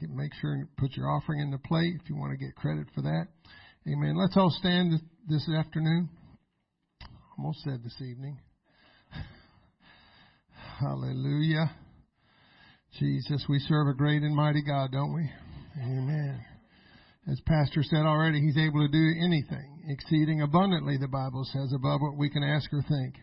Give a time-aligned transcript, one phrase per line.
[0.00, 2.88] Make sure and put your offering in the plate if you want to get credit
[2.94, 3.26] for that.
[3.86, 4.16] Amen.
[4.16, 4.92] Let's all stand
[5.28, 6.08] this afternoon.
[7.38, 8.38] Almost said this evening.
[10.80, 11.70] Hallelujah.
[12.98, 15.30] Jesus, we serve a great and mighty God, don't we?
[15.82, 16.44] Amen.
[17.30, 22.00] As Pastor said already, He's able to do anything, exceeding abundantly, the Bible says, above
[22.00, 23.14] what we can ask or think.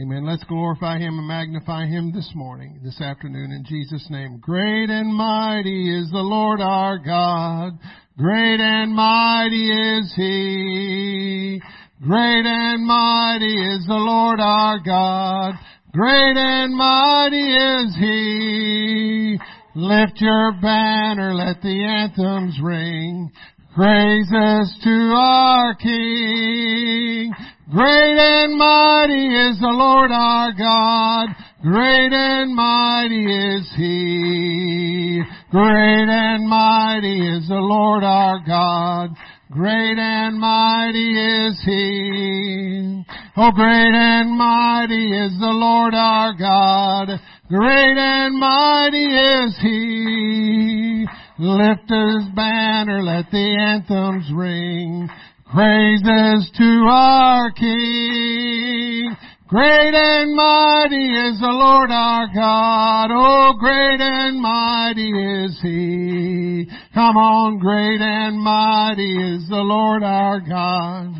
[0.00, 0.24] Amen.
[0.24, 4.38] Let's glorify Him and magnify Him this morning, this afternoon in Jesus' name.
[4.38, 7.78] Great and mighty is the Lord our God.
[8.16, 11.60] Great and mighty is He.
[12.02, 15.56] Great and mighty is the Lord our God.
[15.92, 19.38] Great and mighty is He.
[19.74, 23.30] Lift your banner, let the anthems ring.
[23.76, 27.34] Praises to our King.
[27.70, 31.28] Great and mighty is the Lord our God.
[31.62, 35.22] Great and mighty is He.
[35.52, 39.10] Great and mighty is the Lord our God.
[39.52, 43.04] Great and mighty is He.
[43.36, 47.10] Oh, great and mighty is the Lord our God.
[47.48, 51.06] Great and mighty is He.
[51.38, 55.08] Lift His banner, let the anthems ring.
[55.52, 59.14] Praises to our King.
[59.48, 63.10] Great and mighty is the Lord our God.
[63.12, 66.66] Oh, great and mighty is He.
[66.94, 71.16] Come on, great and mighty is the Lord our God.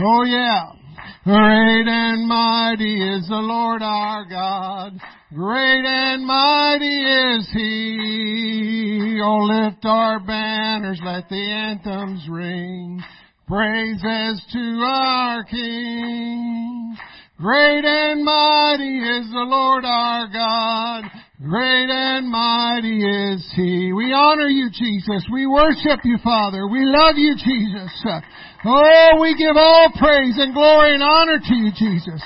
[0.00, 0.79] Oh yeah.
[1.30, 4.98] Great and mighty is the Lord our God.
[5.32, 9.20] Great and mighty is He.
[9.22, 13.00] Oh, lift our banners, let the anthems ring.
[13.46, 16.96] Praises to our King.
[17.38, 21.04] Great and mighty is the Lord our God.
[21.42, 23.94] Great and mighty is He.
[23.94, 25.24] We honor you, Jesus.
[25.32, 26.66] We worship you, Father.
[26.68, 28.04] We love you, Jesus.
[28.62, 32.22] Oh, we give all praise and glory and honor to you, Jesus.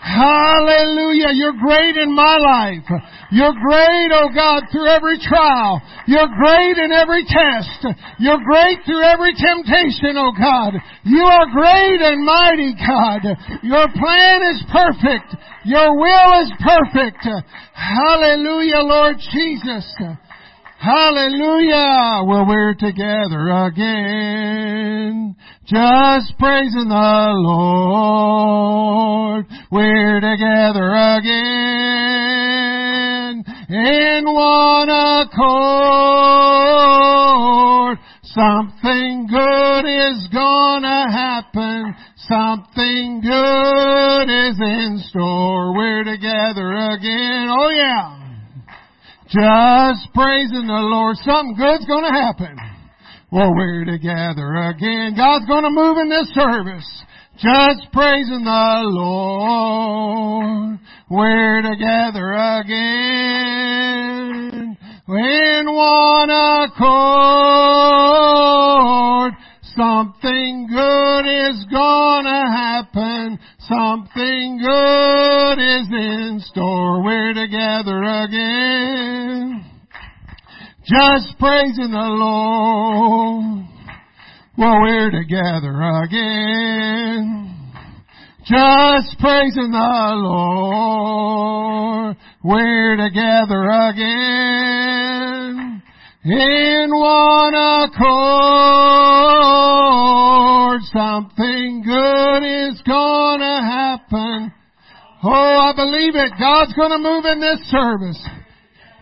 [0.00, 1.28] Hallelujah.
[1.36, 2.88] You're great in my life.
[3.30, 5.80] You're great, oh God, through every trial.
[6.06, 7.84] You're great in every test.
[8.18, 10.72] You're great through every temptation, oh God.
[11.04, 13.28] You are great and mighty, God.
[13.62, 15.36] Your plan is perfect.
[15.64, 17.28] Your will is perfect.
[17.74, 19.84] Hallelujah, Lord Jesus.
[20.80, 22.24] Hallelujah!
[22.24, 25.36] Well, we're together again.
[25.66, 28.64] Just praising the Lord.
[29.70, 31.34] We're together again.
[33.68, 35.50] In one accord.
[38.22, 41.94] Something good is gonna happen.
[42.16, 45.74] Something good is in store.
[45.76, 47.50] We're together again.
[47.50, 48.29] Oh yeah.
[49.30, 51.16] Just praising the Lord.
[51.18, 52.58] Something good's gonna happen.
[53.30, 55.14] Well, we're together again.
[55.16, 57.04] God's gonna move in this service.
[57.38, 60.80] Just praising the Lord.
[61.08, 62.76] We're together again.
[65.06, 67.30] In one accord.
[69.76, 73.38] Something good is gonna happen.
[73.60, 77.04] Something good is in store.
[77.04, 78.89] We're together again.
[80.90, 83.62] Just praising the Lord.
[84.58, 85.70] Well, we're together
[86.02, 87.54] again.
[88.44, 92.16] Just praising the Lord.
[92.42, 93.62] We're together
[93.92, 95.80] again
[96.24, 98.00] in one accord.
[100.92, 104.52] Something good is gonna happen.
[105.22, 106.32] Oh, I believe it.
[106.36, 108.39] God's gonna move in this service.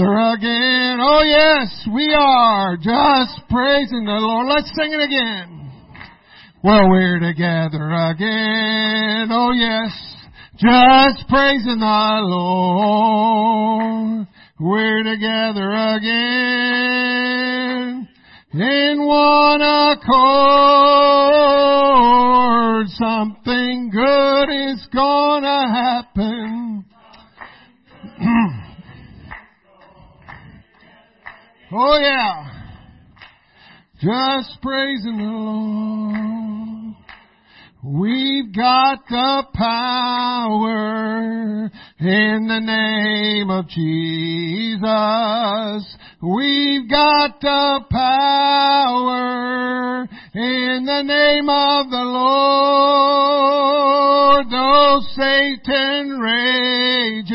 [0.00, 0.96] Again.
[0.98, 4.46] Oh yes, we are just praising the Lord.
[4.48, 5.70] Let's sing it again.
[6.64, 9.28] Well, we're together again.
[9.30, 9.92] Oh yes,
[10.56, 14.26] just praising the Lord.
[14.58, 16.08] We're together again
[18.54, 20.00] in one accord.
[22.88, 26.39] Something good is gonna happen.
[31.72, 32.46] Oh yeah.
[34.00, 36.60] Just praising the Lord.
[37.82, 40.60] We've got the power
[41.98, 44.80] in the name of Jesus.
[46.22, 49.20] We've got the power
[50.34, 53.30] in the name of the Lord.
[54.50, 57.30] Though Satan rages,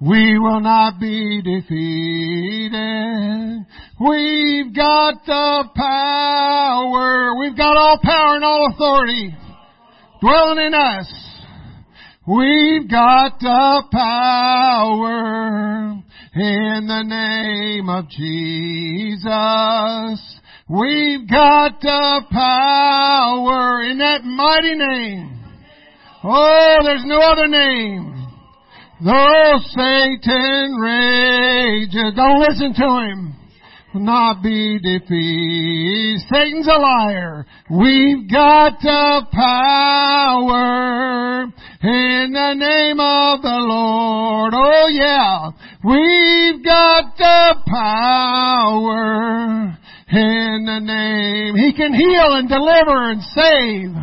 [0.00, 2.76] We will not be defeated.
[4.00, 7.36] We've got the power.
[7.38, 9.36] We've got all power and all authority
[10.22, 11.12] dwelling in us.
[12.26, 15.10] We've got the power
[16.34, 19.30] in the name of Jesus.
[20.68, 25.40] We've got the power in that mighty name.
[26.24, 28.09] Oh, there's no other name.
[29.02, 33.34] Though Satan rages, don't listen to him.
[33.94, 36.20] Not be defeated.
[36.28, 37.46] Satan's a liar.
[37.70, 41.44] We've got the power
[41.82, 44.52] in the name of the Lord.
[44.54, 45.48] Oh yeah.
[45.82, 49.78] We've got the power
[50.12, 51.56] in the name.
[51.56, 53.96] He can heal and deliver and save.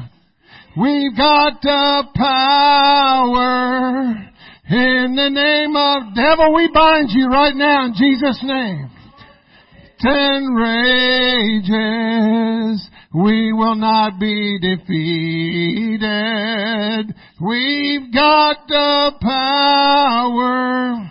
[0.76, 4.28] We've got the power
[4.70, 6.54] in the name of devil.
[6.54, 8.90] We bind you right now in Jesus' name.
[10.00, 11.68] Ten rages.
[13.14, 16.06] We will not be defeated.
[17.42, 21.10] We've got the power.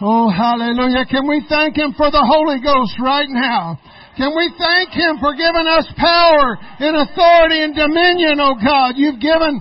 [0.00, 1.06] Oh, hallelujah.
[1.10, 3.80] Can we thank Him for the Holy Ghost right now?
[4.16, 8.94] Can we thank Him for giving us power and authority and dominion, oh God?
[8.96, 9.60] You've given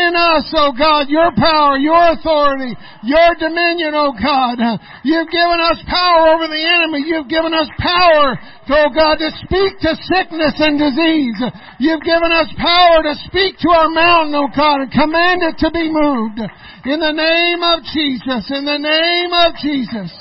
[0.00, 2.72] in us, oh God, your power, your authority,
[3.04, 4.56] your dominion, oh God.
[5.04, 7.04] You've given us power over the enemy.
[7.04, 8.40] You've given us power,
[8.72, 11.36] oh God, to speak to sickness and disease.
[11.78, 15.70] You've given us power to speak to our mountain, oh God, and command it to
[15.70, 16.40] be moved.
[16.88, 20.12] In the name of Jesus, in the name of Jesus.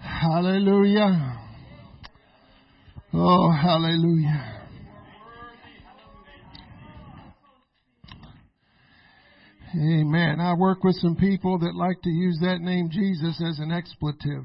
[0.00, 1.38] Hallelujah.
[3.14, 4.55] Oh, hallelujah.
[9.86, 10.40] Amen.
[10.40, 14.42] I work with some people that like to use that name Jesus as an expletive.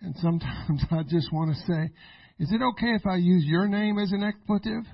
[0.00, 1.90] And sometimes I just want to say,
[2.38, 4.84] is it okay if I use your name as an expletive?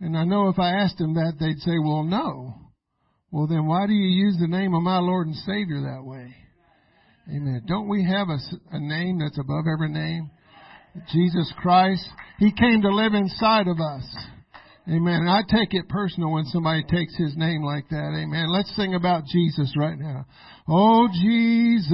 [0.00, 2.54] And I know if I asked them that, they'd say, well, no.
[3.32, 6.32] Well, then why do you use the name of my Lord and Savior that way?
[7.28, 7.62] Amen.
[7.66, 8.38] Don't we have a,
[8.70, 10.30] a name that's above every name?
[11.12, 12.08] Jesus Christ.
[12.38, 14.04] He came to live inside of us.
[14.88, 15.22] Amen.
[15.22, 18.14] And I take it personal when somebody takes his name like that.
[18.16, 18.46] Amen.
[18.52, 20.26] Let's sing about Jesus right now.
[20.68, 21.90] Oh, Jesus,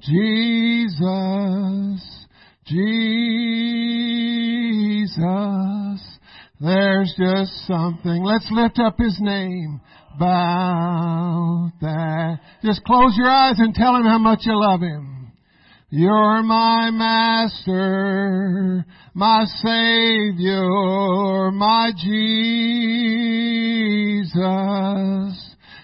[0.00, 0.98] Jesus,
[2.66, 2.88] Jesus.
[6.60, 8.24] There's just something.
[8.24, 9.80] Let's lift up his name.
[10.16, 12.40] About that.
[12.64, 15.17] Just close your eyes and tell him how much you love him.
[15.90, 24.34] You're my master, my savior, my Jesus,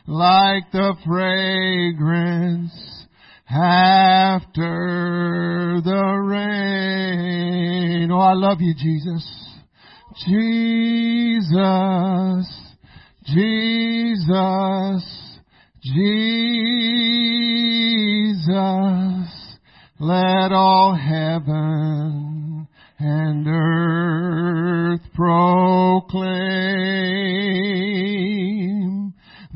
[0.07, 3.07] like the fragrance
[3.49, 4.61] after
[5.83, 8.11] the rain.
[8.13, 9.27] Oh, I love you, Jesus.
[10.27, 11.55] Jesus,
[13.25, 15.03] Jesus,
[15.83, 16.45] Jesus.
[20.07, 22.69] Let all heaven
[22.99, 25.55] and earth proclaim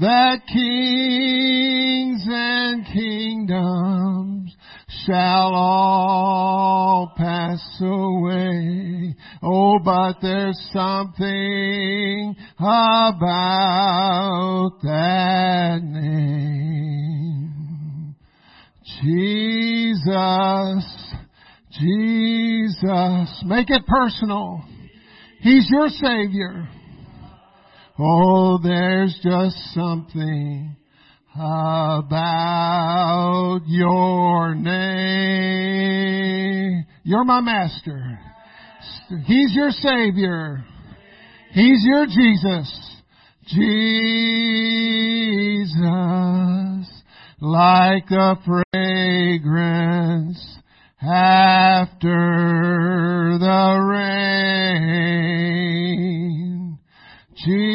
[0.00, 4.57] that kings and kingdoms
[5.05, 9.14] shall all pass away.
[9.43, 16.88] Oh, but there's something about that name.
[19.02, 20.85] Jesus,
[21.73, 23.43] Jesus.
[23.45, 24.62] Make it personal.
[25.40, 26.69] He's your Savior.
[27.99, 30.76] Oh, there's just something
[31.35, 35.88] about your name.
[37.02, 38.21] You're my master.
[39.25, 40.62] He's your savior.
[41.52, 42.95] He's your Jesus.
[43.47, 43.69] Jesus,
[47.40, 48.37] like a
[49.28, 50.40] fragrance
[51.02, 52.16] after
[53.38, 55.18] the rain.
[57.37, 57.66] Jesus,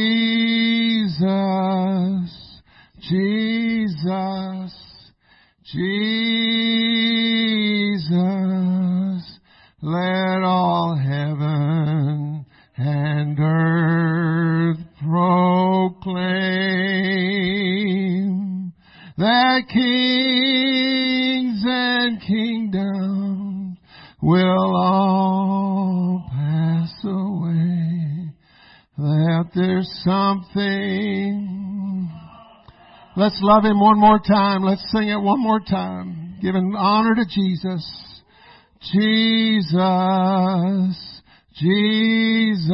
[3.01, 4.73] Jesus,
[5.65, 5.89] Jesus,
[9.81, 12.45] let all heaven
[12.77, 16.33] and earth proclaim
[19.17, 21.22] that kings
[22.13, 23.77] and kingdoms
[24.21, 28.29] will all pass away.
[28.97, 31.49] That there's something.
[33.15, 34.63] Let's love Him one more time.
[34.63, 36.37] Let's sing it one more time.
[36.41, 37.83] Giving honor to Jesus.
[38.91, 39.73] Jesus.
[41.55, 42.69] Jesus.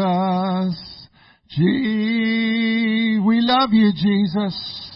[1.49, 4.88] Gee, we love you, Jesus.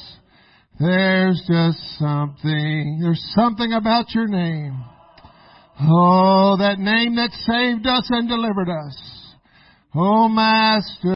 [0.80, 4.84] There's just something, there's something about your name.
[5.82, 8.98] Oh, that name that saved us and delivered us.
[9.96, 11.10] Oh, Master.